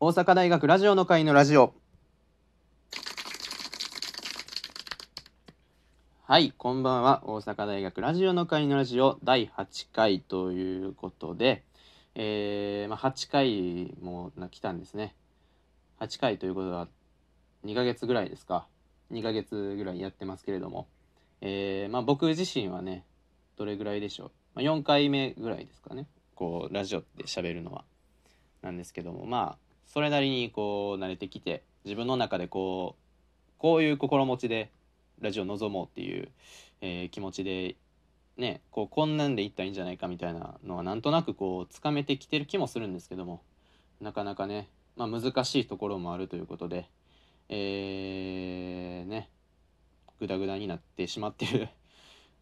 [0.00, 1.74] 大阪大学ラジオの会のラジオ。
[6.22, 7.22] はいこんばんは。
[7.24, 9.18] 大阪大学ラジオの会のラジオ。
[9.24, 11.64] 第8回ということで、
[12.14, 15.16] えーまあ、8回も来たんですね。
[15.98, 16.86] 8回ということは
[17.64, 18.68] 2ヶ月ぐらいですか。
[19.10, 20.86] 2ヶ月ぐらいやってますけれども、
[21.40, 23.04] えーまあ、僕自身はね
[23.56, 26.06] どれぐらいでしょう、まあ、4回目ぐらいですかね。
[26.36, 27.84] こうラジオで喋るのは。
[28.62, 33.02] なんですけどもまあそれなりにこう慣れてきて自分の中でこう
[33.58, 34.70] こういう心持ちで
[35.20, 36.28] ラジオ望もうっていう、
[36.80, 37.74] えー気持ちで
[38.36, 43.42] ねこうこんなんでいったらいいんじゃないかみたいなのはなんとなくこうつかめてきてる気もするんですけども
[44.00, 46.88] なかなかね、まあ、難しいところもあるということで
[47.48, 49.30] えー、ね
[50.20, 51.68] グダグダになってしまってる、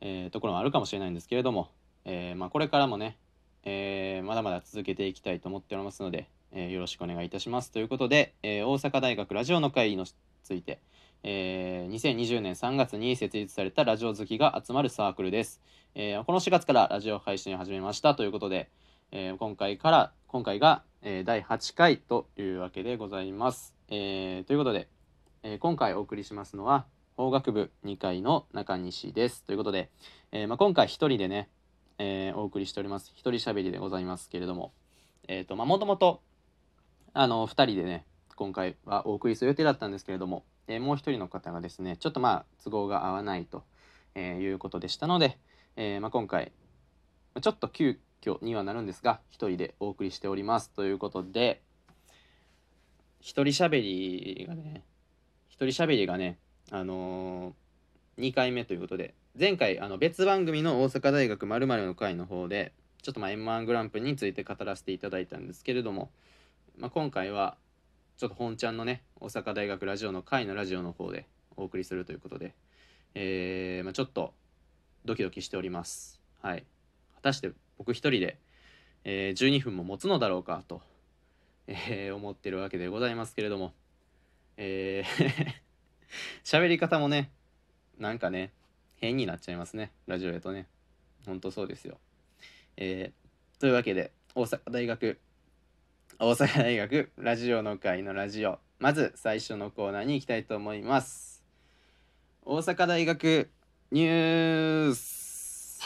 [0.00, 1.70] えーところもあるかもしれないんですけれども、
[2.04, 3.18] えーまあ、これからもね、
[3.64, 7.70] えーまだまだ続けていきたいと思っておりますので、えーよろしくお願いいたします。
[7.72, 10.04] ということで、えー大阪大学ラジオの会に
[10.44, 10.80] ついて、
[11.24, 15.60] えー2020年3月に設立されたラジオ好きが集まるサークルです、
[15.96, 18.14] えこの4月からラジオ配信を始めました。
[18.14, 18.70] ということで、
[19.10, 24.88] え今回から今回が、え第8回というわけでございます、えということで、
[25.42, 26.86] え今回お送りしますのは
[27.16, 29.42] 法学部2回の中西です。
[29.42, 29.90] ということで、
[30.30, 31.48] えまあ、今回一人でね、
[31.98, 33.12] えお送りしております。
[33.16, 34.72] 一人喋りでございますけれども
[35.28, 36.22] えっ、とまあもともと
[37.16, 43.62] あの2人でね今回はお送りする予定だったんですけれども、えーもう一人の方がですねちょっとまあ都合が合わないと、
[44.16, 45.38] えーいうことでしたので、
[45.76, 46.50] えーまあ、今回
[47.40, 50.70] ちょっと急遽にはなるんですが一人でお送りしております。
[50.70, 51.62] ということで
[53.20, 54.82] 一人喋りがね
[55.48, 56.38] 一人喋りがね
[56.72, 66.10] あのー、2回目ということで前回あの別番組の大阪大学まるの会の方でちょっとまあ m 1グランプリについて語らせていただいたんですけれども、
[66.78, 67.56] まあ、今回は
[68.16, 72.52] ちょっと本ちゃんのね大阪大学ラジオの会のラジオの方でお送りするということで、
[73.14, 74.34] えーまあ、ちょっと
[75.04, 76.20] ドキドキしております。
[76.42, 76.64] はい。
[77.14, 78.38] 果たして僕一人で、
[79.04, 80.82] えー12分も持つのだろうかと、
[81.68, 83.72] えー思ってるわけでございますけれども
[84.56, 85.54] えー
[86.44, 87.30] 喋り方もね
[87.98, 88.52] なんかね
[88.96, 89.92] 変になっちゃいますね。
[90.06, 90.66] ラジオやとね。
[91.24, 91.98] ほんとそうですよ。
[92.76, 95.18] えーというわけで大阪大学
[96.20, 98.60] 大阪大学ラジオの会のラジオ。
[98.78, 101.42] まず最初のコーナーに行きたいと思います。
[102.44, 103.50] 大阪大学
[103.90, 105.80] ニュース。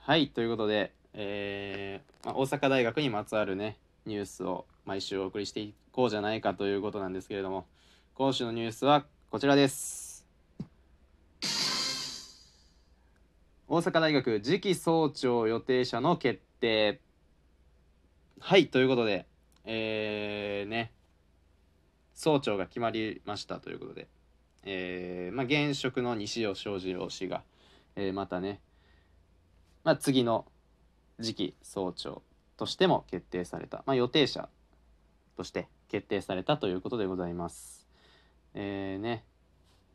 [0.00, 3.76] はいということで、えーまあ、大阪大学にまつわるね
[4.06, 7.66] ニュースを毎週お送りしていこうじゃないかということなんですけれども
[8.14, 10.07] 今週のニュースはこちらです。
[13.70, 17.00] 大阪大学次期総長予定者の決定。
[18.40, 19.26] はいということで
[19.66, 20.90] えー、ね。
[22.14, 23.60] 総長が決まりました。
[23.60, 24.08] ということで。
[24.64, 27.42] えー、まあ現職の西尾正次郎氏が、
[27.94, 28.60] えーまたね。
[29.84, 30.46] まあ次の
[31.20, 32.22] 次期総長
[32.56, 34.48] としても決定された、まあ、予定者
[35.36, 37.86] として決定されたということでございます。
[38.54, 39.24] えー、ね。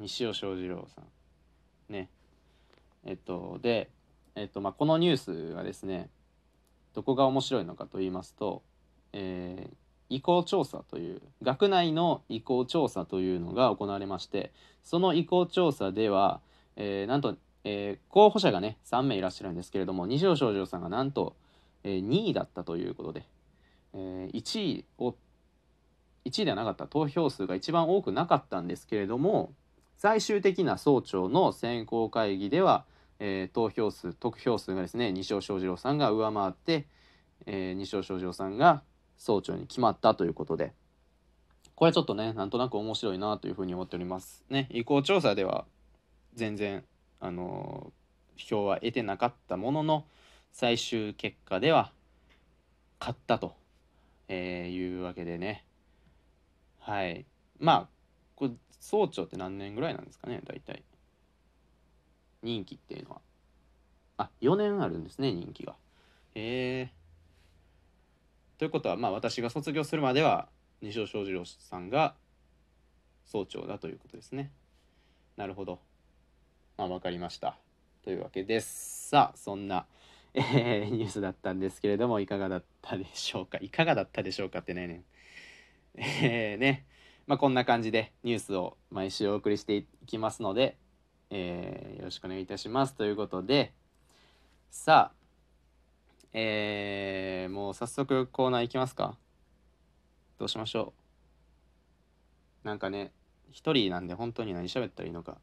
[0.00, 1.04] 西尾正次郎さん。
[1.92, 2.08] ね。
[3.04, 3.90] えっとで、
[4.34, 6.10] えっとまあ、このニュースがですね
[6.94, 8.62] どこが面白いのかと言いますと、
[9.12, 9.74] えー
[10.12, 14.52] 意向調査という学内の意向調査というのが行われまして
[14.82, 16.40] その意向調査では、
[16.74, 21.36] えーなんと、えー候補者がね3名いらっしゃるんですけれども西尾正次郎さんがなんと、
[21.84, 23.24] えー2位だったということで、
[23.94, 25.14] えー1位を
[26.24, 29.52] 1位ではなかった投票数が一番多くなかったんですけれども
[30.00, 32.86] 最終的な総長の選考会議では、
[33.18, 36.86] えー投票数得票数がですね西尾正次郎さんが上回って、
[37.44, 38.80] えー西尾正次郎さんが
[39.18, 40.72] 総長に決まったということで。
[41.74, 44.42] これちょっとねなんとなく面白いなというふうに思っております。
[44.48, 44.68] ね。
[44.70, 45.66] 意向調査では
[46.32, 46.82] 全然
[47.20, 50.06] あのー票は得てなかったものの
[50.50, 51.92] 最終結果では
[52.98, 53.54] 勝ったと、
[54.28, 55.66] えーいうわけでね。
[56.78, 57.26] はい。
[57.58, 57.99] まあ
[58.40, 60.82] これ総長って何年ぐらいなんですかね大体。
[62.42, 63.20] 任期っていうのは。
[64.16, 65.74] あ4年あるんですね任期が。
[66.34, 66.92] へえ
[68.56, 70.48] ということはまあ私が卒業するまでは
[70.80, 72.14] 西尾正次郎さんが
[73.26, 74.50] 総長だということですね。
[75.36, 75.78] なるほど。
[76.78, 77.58] まあ分かりました。
[78.02, 79.10] というわけです。
[79.10, 79.84] さあそんな、
[80.32, 83.58] えーニュースだったんですけれどもいかがだったでしょうか？
[83.60, 85.04] いかがだったでしょうかってね
[85.96, 86.86] えーね。
[87.30, 90.76] まあこんな感じでニュースを毎週お送りしていきますので、
[91.30, 92.96] えーよろしくお願いいたします。
[92.96, 93.72] ということで
[94.72, 99.16] さあえーもう早速コーナー行きますか。
[100.40, 100.92] どうしましょ
[102.64, 102.66] う。
[102.66, 103.12] なんかね
[103.52, 105.38] 一人なんで本当に何喋ったらいいのか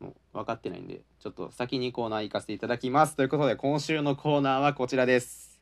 [0.00, 3.14] もう分かってないんでちょっと先にコーナー行かせていただきます。
[3.14, 5.60] ということで今週のコーナーはこちらです。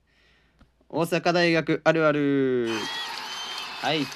[0.89, 2.71] 大阪大学あるある。
[3.83, 4.07] はい。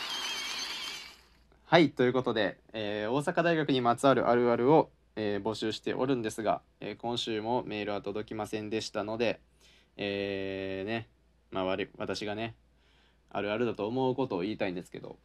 [1.75, 9.41] はいということで、えー大阪大学にまつわるあるあるを、えー募集しておるんですが、えー今週もメールは届きませんでしたので
[9.97, 11.09] えーね
[11.51, 12.55] まあ私がね
[13.29, 15.19] あるあるだと思うことを言いたいんですけど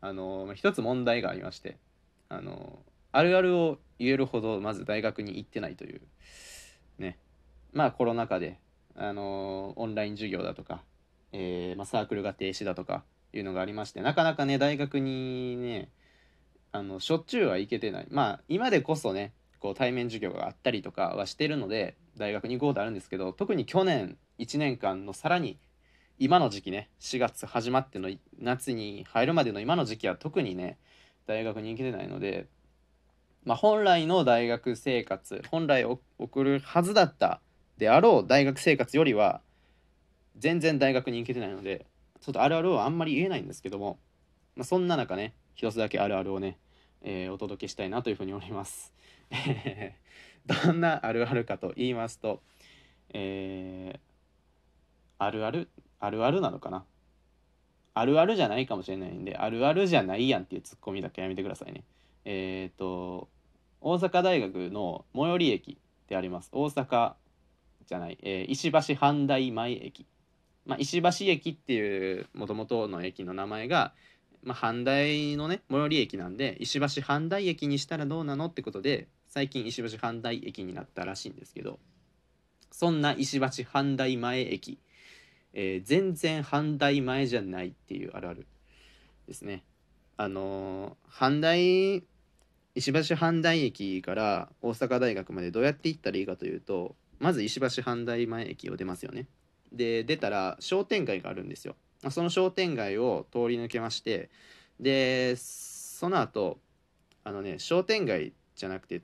[0.00, 1.76] あのまあ一つ問題がありまして
[2.30, 2.78] あの
[3.12, 6.00] あるあるを言えるほどまず大学に行ってないという
[6.98, 7.18] ね
[7.74, 8.58] まあコロナ禍で
[8.96, 10.80] あのオンライン授業だとか、
[11.32, 13.04] えーまあ、サークルが停止だとか
[13.38, 15.88] いうのがありましてなかなかね大学にね
[16.72, 18.06] あのしょっちゅうは行けてない。
[18.10, 25.58] まあ今でこそねこう対面授業があったりとかはしてるので大学に行こうとあるんですけど特に去年1年間のさらに
[26.18, 30.78] 今の時期ね4月始まっての夏に入るまでの今の時期は特にね
[31.26, 32.46] 大学に行けてないので、
[33.44, 37.40] まあ、本来の大学生活本来送るはずだった
[37.78, 39.40] であろう大学生活よりは
[40.38, 41.86] 全然大学に行けてないので
[42.26, 44.00] ちょっとあるあるはあんまり言えないんですけども、
[44.56, 46.58] まあ、そんな中ね一つだけあるあるをね、
[47.02, 48.92] えーお届けしたいなというふうに思います。
[50.44, 52.42] どんなあるあるかと言いますと、
[53.10, 54.00] えー
[55.18, 55.68] あるある
[56.00, 56.84] あるあるなのかな？
[57.94, 61.84] あるあるじゃないかもしれないんであるあるじゃないやんっていうツッコミだけやめてくださいね。
[62.24, 63.28] えっ、と
[63.80, 65.78] 大阪大学の最寄り駅
[66.08, 67.14] であります大阪
[67.86, 70.06] じゃない、えー石橋阪大前駅、
[70.66, 73.92] まあ、石橋駅っていうもともとの駅の名前が、
[74.42, 81.78] まあ、阪大のね最寄り駅なんで石橋阪大駅にしたらどうなのってことで最近石橋阪大駅になったらしいんですけど
[82.72, 84.78] そんな石橋阪大前駅、
[85.52, 88.46] えー全然阪大前じゃないっていうあるある
[89.26, 89.62] ですね。
[90.16, 92.02] あのー阪大
[92.74, 99.26] 石橋阪大駅から大阪大学までどうやって行ったらいいかというとまず石橋阪大前駅を出ますよね。
[99.76, 101.76] で出たら商店街があるんですよ。
[102.10, 104.30] その商店街を通り抜けまして
[104.78, 106.58] でその後
[107.24, 109.02] あのね商店街じゃなくて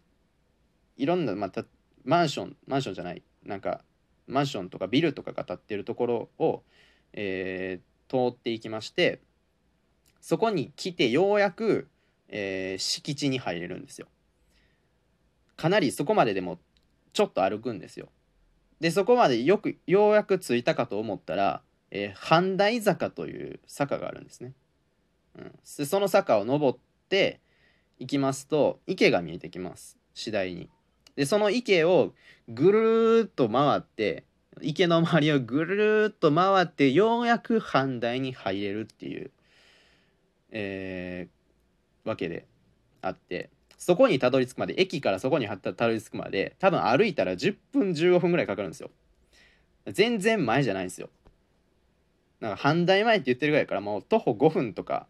[0.97, 1.65] いろんな、ま、た
[2.05, 3.83] マンションマンションじゃないなんか
[4.27, 6.63] マンションとかビルとかが建ってるところを、
[7.13, 9.23] えー通っていきまして
[10.21, 11.89] そこに来てようやく、
[12.29, 14.07] えー敷地に入れるんですよ。
[15.57, 16.59] かなりそこまででも
[17.15, 18.11] ちょっと歩くんですよ。
[18.83, 21.63] でそこまでよくようやく着いたかと思ったら、
[21.93, 24.55] えー阪大坂という坂があるんですね。
[25.39, 27.39] うん、でその坂を登って
[28.01, 30.69] 行きますと池が見えてきます次第に。
[31.15, 32.13] でその池を
[32.49, 34.25] ぐるっと回って
[34.61, 39.31] 池の周りをぐるっと回ってようやく阪大に入れるっていう、
[40.51, 42.47] えーわけで
[43.01, 43.49] あって
[43.83, 48.91] そこにたどり着くまで駅からそこにたどり着くまで多分歩いたら10分15分ぐらいかかるんですよ。
[49.89, 51.11] 全然前じゃないんですよ。
[52.39, 55.09] なんか阪大前って言ってるぐらいからもう徒歩5分とか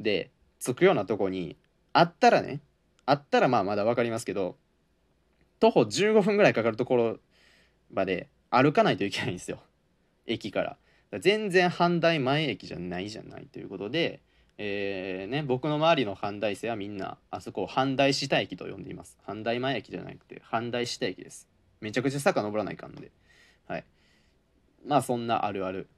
[0.00, 1.56] で着くようなとこに
[1.92, 2.60] あったらね
[3.06, 4.56] あったらまあまだ分かりますけど
[5.60, 7.18] 徒歩15分ぐらいかかるところ
[7.92, 9.60] まで歩かないといけないんですよ。
[10.26, 10.70] 駅から。
[10.70, 10.76] か
[11.12, 14.20] ら全然阪大前駅じゃないじゃないということで、
[14.60, 19.16] えーね、僕の周りの阪大生はみんなあそこを阪大下駅と呼んでいます。
[19.26, 21.48] 阪大前駅じゃなくて阪大下駅です。
[21.80, 23.12] めちゃくちゃ坂登らないかんで。
[23.68, 23.84] はい。
[24.84, 25.88] まあそんなあるある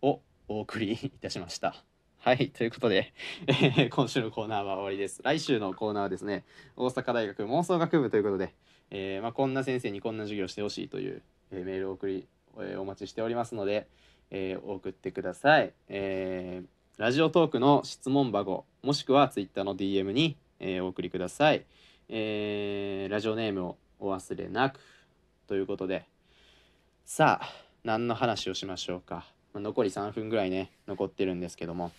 [0.00, 1.76] をお送りいたしました。
[2.18, 2.48] はい。
[2.48, 3.12] ということで、
[3.46, 3.52] え
[3.88, 5.20] ー今週のコーナーは終わりです。
[5.22, 6.44] 来週のコーナーはですね
[6.76, 8.54] 大阪大学妄想学部ということで、
[8.90, 13.86] えーまあ、こんな先生にこんな授業してほしいという、えーメールを送り、えーお待ちしておりますので、
[14.30, 21.64] えー送ってください、えーラジオトークの質問箱もしくはツイッターの DM に、えーお送りください、
[22.08, 24.78] えーラジオネームをお忘れなく
[25.48, 26.06] ということで。
[27.04, 27.48] さあ
[27.82, 29.26] 何の話をしましょうか。
[29.52, 31.90] まあ残り3分ぐらいね残ってるんですけども。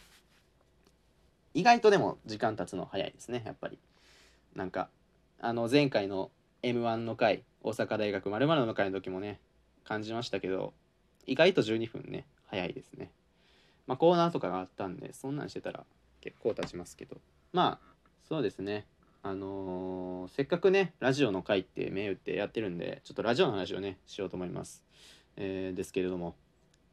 [1.53, 3.77] 意外とでも時間経つの早いですねやっぱり。
[4.55, 4.87] なんか
[5.41, 6.31] あの前回の
[6.63, 9.41] m 1の回大阪大学まるの会の時もね
[9.83, 10.71] 感じましたけど
[11.27, 13.11] 意外と12分ね早いですね。
[13.87, 15.85] まあコーナーとかがあったんでそんなんしてたら
[16.21, 17.17] 結構経ちますけど。
[17.53, 17.95] まあ
[18.27, 18.87] そうですね。
[19.21, 24.83] あのーせっかくねラジオの回って銘打ってやってるんでちょっとラジオの話をねしようと思います、
[25.35, 26.35] えーですけれども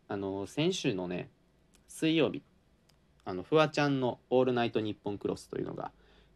[0.08, 1.28] あのー先週のね
[1.88, 2.42] 水曜日
[3.26, 5.92] あのフワちゃんの「オールナイトニッポンクロス」というのが、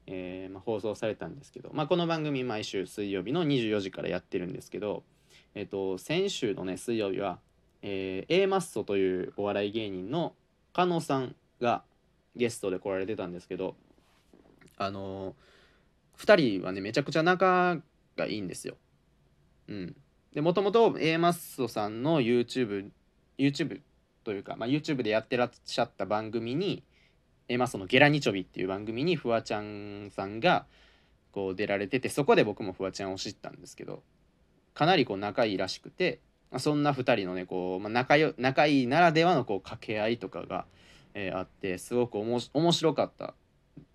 [0.06, 5.02] えーまあ、放送されたんですけど、まあ、この番組毎週水曜日の24時からやってるんですけど、
[5.54, 7.38] えっと先週のね水曜日は
[7.80, 10.34] えー A マッソというお笑い芸人の
[10.76, 11.84] 加納さんが
[12.36, 13.76] ゲストで来られてたんですけど
[14.76, 15.34] あの
[16.18, 17.78] 2人はねめちゃくちゃ仲
[18.14, 18.74] がいいんですよ。
[19.68, 19.96] うん、
[20.34, 22.90] でもともと A マッソさんの YouTube,
[23.38, 23.80] YouTube
[24.22, 26.82] というか、まあ、YouTube でやってらっしゃった番組に
[27.48, 30.66] A マッソの「ゲラニチョビ」っていう番組にフワちゃんさんが
[31.32, 34.02] こう出られててそこで僕もフワちゃんを知ったんですけど
[34.74, 36.20] かなりこう仲いいらしくて、
[36.58, 40.66] そんな2人のねこう、まあ、仲よ仲いいならではのこう掛け合いとかが、
[41.14, 43.34] えーあってすごくおもし面白かった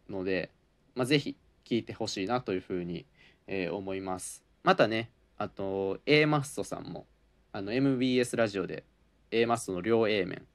[0.10, 0.51] ので、
[0.96, 3.05] まあ、ぜひ聞いてほしいなというふうに、
[3.48, 4.43] えー思います。
[4.63, 7.05] またねあと A マッソさんも
[7.51, 8.84] あの MBS ラジオで
[9.31, 10.46] A マッソの両 A 面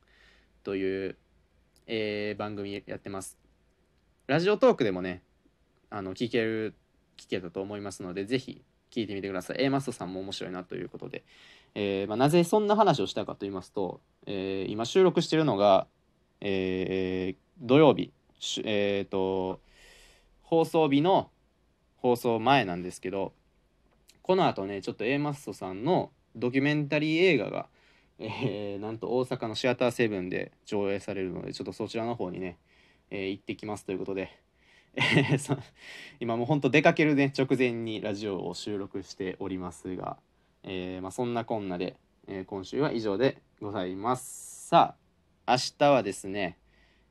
[0.63, 1.17] という、
[1.87, 3.39] えー番組やってます。
[4.27, 5.23] ラジオトークでもね
[5.89, 6.75] あの聞ける
[7.17, 9.63] 聞けたと思いますのでぜひ聞いてみてください。
[9.63, 11.25] A マストさんも面白いなということで、
[11.79, 15.87] えーまあ、なぜそんな話をしたかと言いますと、えー今収録してるのが、
[16.41, 18.13] えー土曜日
[18.65, 19.61] えっ、と
[20.43, 21.29] 放送日の
[21.99, 23.35] 放送前なんですけど
[24.23, 27.67] この後ねちょっと A マストさんのドキュメンタリー映画が、
[28.21, 32.57] えーなんと大阪のシアターセブンで上映されるのでちょっとそちらの方にね、
[33.11, 34.31] えー行ってきますということで、
[36.21, 40.17] 今もうほんと出かけるね直前にラジオを収録しておりますが、
[40.69, 41.97] えーまあ、そんなこんなで、
[42.27, 44.67] えー今週は以上でございます。
[44.69, 44.97] さ
[45.47, 46.59] あ明日はですね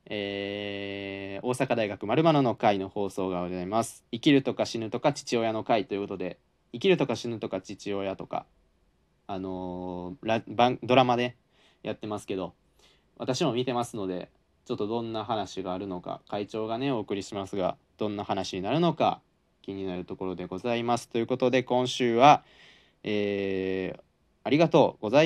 [0.06, 4.04] えー大阪大学まるの会の放送がございます。
[4.12, 6.38] 生きるとか死ぬとか父親の会ということで
[6.74, 8.46] 生きるとか死ぬとか父親とか
[9.26, 11.38] あのーラ番ドラマで
[11.82, 12.54] やってますけど
[13.18, 14.30] 私も見てますので
[14.66, 19.22] ちょっとどんな話があるのか会長がねお送りしますがどんな話になるのか
[19.62, 21.08] 気になるところでございます。
[21.08, 22.44] ということで今週は、
[23.06, 24.02] えー
[24.48, 25.14] ありがとうございます。